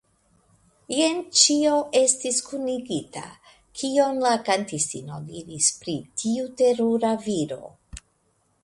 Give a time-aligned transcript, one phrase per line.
[0.99, 3.23] jen ĉio estis kunigita,
[3.83, 7.63] kion la kantistino diris pri tiu terura viro.